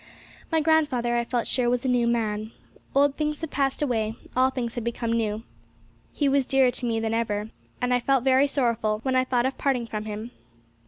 My 0.51 0.61
grandfather, 0.61 1.15
I 1.15 1.23
felt 1.25 1.45
sure, 1.45 1.69
was 1.69 1.85
a 1.85 1.87
new 1.87 2.07
man. 2.07 2.53
Old 2.95 3.17
things 3.17 3.39
had 3.41 3.51
passed 3.51 3.83
away; 3.83 4.15
all 4.35 4.49
things 4.49 4.73
had 4.73 4.83
become 4.83 5.13
new. 5.13 5.43
He 6.11 6.27
was 6.27 6.47
dearer 6.47 6.71
to 6.71 6.87
me 6.87 6.99
than 6.99 7.13
ever, 7.13 7.51
and 7.79 7.93
I 7.93 7.99
felt 7.99 8.23
very 8.23 8.47
sorrowful 8.47 9.01
when 9.03 9.15
I 9.15 9.23
thought 9.25 9.45
of 9.45 9.59
parting 9.59 9.85
from 9.85 10.05
him. 10.05 10.31